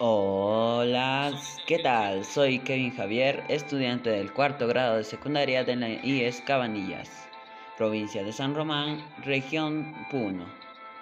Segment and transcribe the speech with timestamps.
[0.00, 1.32] Hola,
[1.66, 2.24] ¿qué tal?
[2.24, 7.10] Soy Kevin Javier, estudiante del cuarto grado de secundaria de la IES Cabanillas,
[7.76, 10.46] provincia de San Román, región Puno.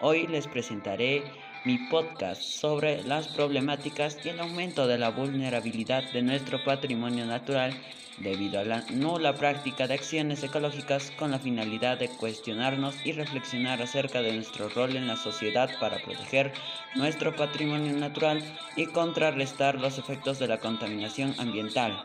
[0.00, 1.24] Hoy les presentaré
[1.66, 7.74] mi podcast sobre las problemáticas y el aumento de la vulnerabilidad de nuestro patrimonio natural
[8.18, 13.82] debido a la nula práctica de acciones ecológicas con la finalidad de cuestionarnos y reflexionar
[13.82, 16.52] acerca de nuestro rol en la sociedad para proteger
[16.94, 18.40] nuestro patrimonio natural
[18.76, 22.00] y contrarrestar los efectos de la contaminación ambiental.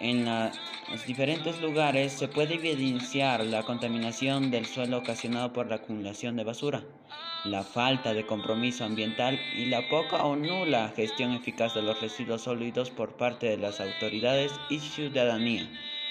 [0.00, 6.36] En los diferentes lugares se puede evidenciar la contaminación del suelo ocasionada por la acumulación
[6.36, 6.84] de basura
[7.44, 12.42] la falta de compromiso ambiental y la poca o nula gestión eficaz de los residuos
[12.42, 15.68] sólidos por parte de las autoridades y ciudadanía.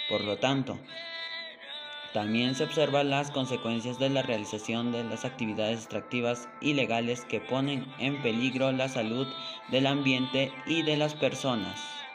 [0.08, 0.78] Por lo tanto,
[2.12, 7.95] también se observan las consecuencias de la realización de las actividades extractivas ilegales que ponen
[7.98, 9.28] en peligro la salud
[9.68, 12.06] del ambiente y de las personas.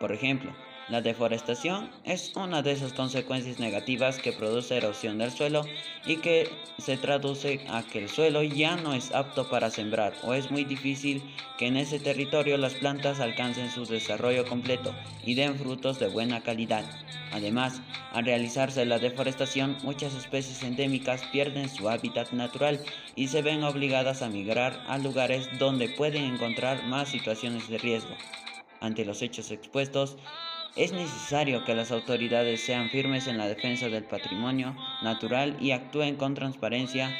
[0.00, 0.52] Por ejemplo,
[0.88, 5.66] la deforestación es una de esas consecuencias negativas que produce erosión del suelo
[6.04, 10.34] y que se traduce a que el suelo ya no es apto para sembrar o
[10.34, 11.22] es muy difícil
[11.58, 14.92] que en ese territorio las plantas alcancen su desarrollo completo
[15.24, 16.84] y den frutos de buena calidad.
[17.32, 17.80] Además,
[18.12, 22.80] al realizarse la deforestación, muchas especies endémicas pierden su hábitat natural
[23.16, 28.14] y se ven obligadas a migrar a lugares donde pueden encontrar más situaciones de riesgo.
[28.80, 30.18] Ante los hechos expuestos,
[30.76, 36.16] es necesario que las autoridades sean firmes en la defensa del patrimonio natural y actúen
[36.16, 37.10] con transparencia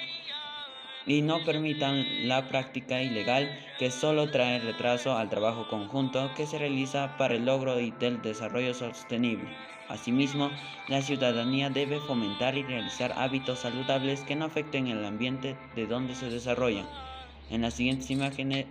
[1.06, 6.58] y no permitan la práctica ilegal que solo trae retraso al trabajo conjunto que se
[6.58, 9.48] realiza para el logro del desarrollo sostenible.
[9.88, 10.50] Asimismo,
[10.88, 16.14] la ciudadanía debe fomentar y realizar hábitos saludables que no afecten el ambiente de donde
[16.14, 16.86] se desarrollan.
[17.50, 18.66] En las siguientes imágenes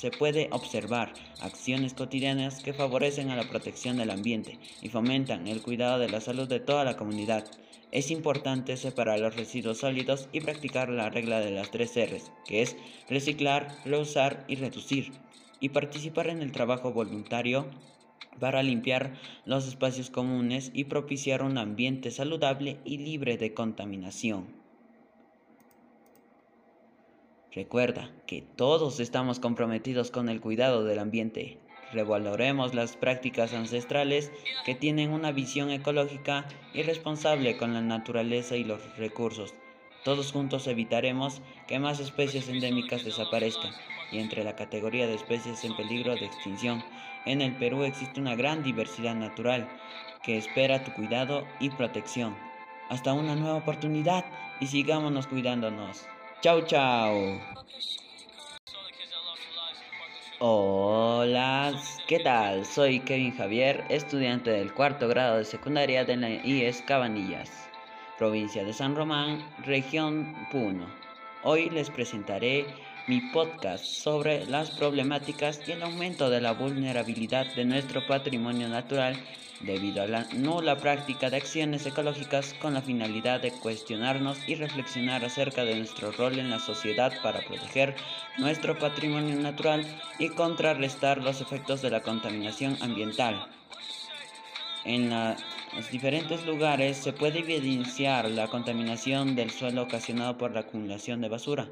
[0.00, 1.12] se puede observar
[1.42, 6.22] acciones cotidianas que favorecen a la protección del ambiente y fomentan el cuidado de la
[6.22, 7.44] salud de toda la comunidad.
[7.92, 12.62] Es importante separar los residuos sólidos y practicar la regla de las tres R's, que
[12.62, 12.78] es
[13.10, 15.12] reciclar, reusar y reducir,
[15.60, 17.66] y participar en el trabajo voluntario
[18.38, 19.12] para limpiar
[19.44, 24.59] los espacios comunes y propiciar un ambiente saludable y libre de contaminación.
[27.52, 31.58] Recuerda que todos estamos comprometidos con el cuidado del ambiente.
[31.92, 34.30] Revaloremos las prácticas ancestrales
[34.64, 39.52] que tienen una visión ecológica y responsable con la naturaleza y los recursos.
[40.04, 43.72] Todos juntos evitaremos que más especies endémicas desaparezcan
[44.12, 46.84] y entre la categoría de especies en peligro de extinción.
[47.26, 49.68] En el Perú existe una gran diversidad natural
[50.22, 52.36] que espera tu cuidado y protección.
[52.88, 54.24] Hasta una nueva oportunidad
[54.60, 56.06] y sigámonos cuidándonos.
[56.40, 57.38] Chao, chao.
[60.38, 61.78] Hola,
[62.08, 62.64] ¿qué tal?
[62.64, 67.50] Soy Kevin Javier, estudiante del cuarto grado de secundaria de la IES Cabanillas,
[68.16, 70.86] provincia de San Román, región Puno.
[71.42, 72.64] Hoy les presentaré
[73.10, 79.16] mi podcast sobre las problemáticas y el aumento de la vulnerabilidad de nuestro patrimonio natural
[79.62, 85.24] debido a la nula práctica de acciones ecológicas con la finalidad de cuestionarnos y reflexionar
[85.24, 87.96] acerca de nuestro rol en la sociedad para proteger
[88.38, 89.84] nuestro patrimonio natural
[90.20, 93.44] y contrarrestar los efectos de la contaminación ambiental.
[94.84, 101.20] En los diferentes lugares se puede evidenciar la contaminación del suelo ocasionada por la acumulación
[101.20, 101.68] de basura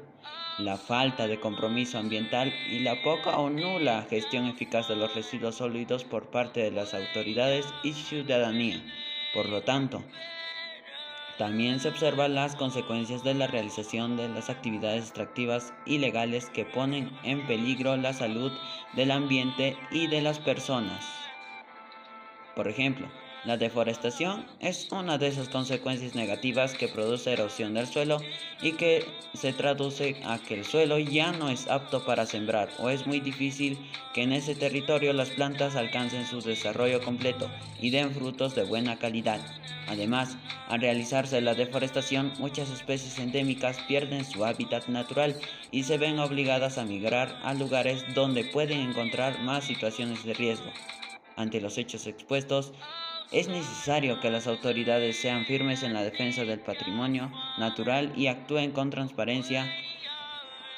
[0.59, 5.55] la falta de compromiso ambiental y la poca o nula gestión eficaz de los residuos
[5.55, 8.83] sólidos por parte de las autoridades y ciudadanía.
[9.31, 10.03] Por lo tanto,
[11.37, 17.17] también se observan las consecuencias de la realización de las actividades extractivas ilegales que ponen
[17.23, 18.59] en peligro la salud
[18.91, 21.31] del ambiente y de las personas.
[22.53, 23.07] Por ejemplo,
[23.45, 28.21] la deforestación es una de esas consecuencias negativas que produce erosión del suelo
[28.61, 32.89] y que se traduce a que el suelo ya no es apto para sembrar o
[32.89, 33.77] es muy difícil
[34.13, 37.49] que en ese territorio las plantas alcancen su desarrollo completo
[37.81, 39.39] y den frutos de buena calidad.
[39.87, 40.35] Además,
[40.67, 45.35] al realizarse la deforestación, muchas especies endémicas pierden su hábitat natural
[45.71, 50.71] y se ven obligadas a migrar a lugares donde pueden encontrar más situaciones de riesgo.
[51.37, 52.73] Ante los hechos expuestos,
[53.31, 58.71] es necesario que las autoridades sean firmes en la defensa del patrimonio natural y actúen
[58.71, 59.71] con transparencia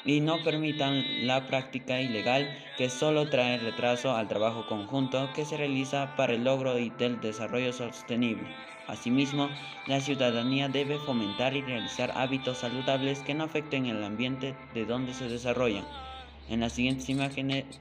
[0.04, 5.56] y no permitan la práctica ilegal que solo trae retraso al trabajo conjunto que se
[5.56, 8.50] realiza para el logro del desarrollo sostenible.
[8.88, 9.48] Asimismo,
[9.86, 15.14] la ciudadanía debe fomentar y realizar hábitos saludables que no afecten el ambiente de donde
[15.14, 15.84] se desarrollan.
[16.48, 17.80] En las siguientes imágenes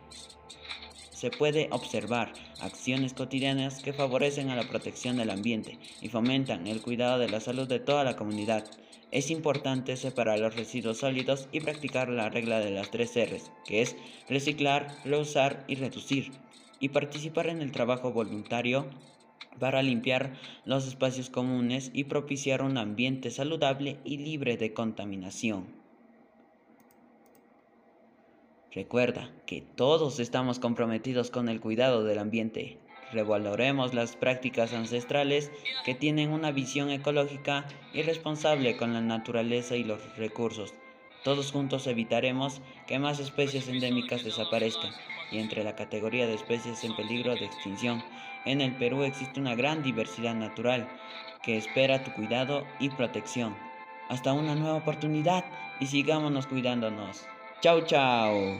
[1.22, 6.82] se puede observar acciones cotidianas que favorecen a la protección del ambiente y fomentan el
[6.82, 8.66] cuidado de la salud de toda la comunidad.
[9.12, 13.84] Es importante separar los residuos sólidos y practicar la regla de las tres R's, que
[13.84, 13.96] es
[14.30, 16.32] reciclar, reusar y reducir,
[16.80, 18.88] y participar en el trabajo voluntario
[19.60, 20.34] para limpiar
[20.66, 25.81] los espacios comunes y propiciar un ambiente saludable y libre de contaminación.
[28.74, 32.78] Recuerda que todos estamos comprometidos con el cuidado del ambiente.
[33.12, 35.52] Revaloremos las prácticas ancestrales
[35.84, 40.74] que tienen una visión ecológica y responsable con la naturaleza y los recursos.
[41.26, 44.94] Todos juntos evitaremos que más especies endémicas desaparezcan
[45.34, 48.02] y entre la categoría de especies en peligro de extinción.
[48.46, 50.88] En el Perú existe una gran diversidad natural
[51.44, 53.54] que espera tu cuidado y protección.
[54.08, 55.44] Hasta una nueva oportunidad
[55.82, 57.28] y sigámonos cuidándonos.
[57.62, 58.58] Chao, chao.